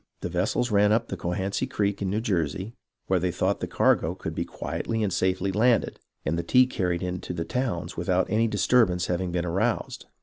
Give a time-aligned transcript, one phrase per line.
[0.21, 2.73] The vessels ran up the Cohansey Creek in New Jersey,
[3.05, 6.65] where it was thought the cargo could be quietly and safely landed, and the tea
[6.65, 10.07] carried into the towns without any disturbance having been aroused.